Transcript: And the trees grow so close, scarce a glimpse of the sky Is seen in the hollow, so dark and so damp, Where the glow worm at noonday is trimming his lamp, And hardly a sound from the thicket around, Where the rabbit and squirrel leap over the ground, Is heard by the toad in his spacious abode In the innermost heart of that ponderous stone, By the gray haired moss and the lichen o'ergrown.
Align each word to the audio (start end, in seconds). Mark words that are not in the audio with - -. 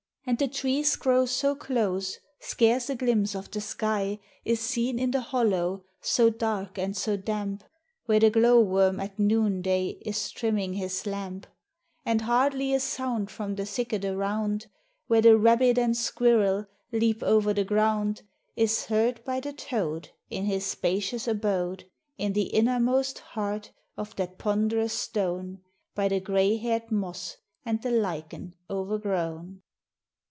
And 0.23 0.37
the 0.37 0.47
trees 0.47 0.95
grow 0.95 1.25
so 1.25 1.55
close, 1.55 2.19
scarce 2.39 2.91
a 2.91 2.95
glimpse 2.95 3.33
of 3.35 3.49
the 3.49 3.59
sky 3.59 4.19
Is 4.45 4.59
seen 4.59 4.99
in 4.99 5.09
the 5.09 5.19
hollow, 5.19 5.83
so 5.99 6.29
dark 6.29 6.77
and 6.77 6.95
so 6.95 7.17
damp, 7.17 7.63
Where 8.05 8.19
the 8.19 8.29
glow 8.29 8.61
worm 8.61 8.99
at 8.99 9.17
noonday 9.17 9.97
is 10.05 10.29
trimming 10.29 10.75
his 10.75 11.07
lamp, 11.07 11.47
And 12.05 12.21
hardly 12.21 12.71
a 12.71 12.79
sound 12.79 13.31
from 13.31 13.55
the 13.55 13.65
thicket 13.65 14.05
around, 14.05 14.67
Where 15.07 15.21
the 15.23 15.35
rabbit 15.39 15.79
and 15.79 15.97
squirrel 15.97 16.67
leap 16.91 17.23
over 17.23 17.51
the 17.51 17.65
ground, 17.65 18.21
Is 18.55 18.85
heard 18.85 19.25
by 19.25 19.39
the 19.39 19.53
toad 19.53 20.09
in 20.29 20.45
his 20.45 20.67
spacious 20.67 21.27
abode 21.27 21.89
In 22.19 22.33
the 22.33 22.43
innermost 22.53 23.19
heart 23.19 23.71
of 23.97 24.15
that 24.17 24.37
ponderous 24.37 24.93
stone, 24.93 25.61
By 25.95 26.09
the 26.09 26.19
gray 26.19 26.57
haired 26.57 26.91
moss 26.91 27.37
and 27.65 27.81
the 27.81 27.91
lichen 27.91 28.53
o'ergrown. 28.69 29.63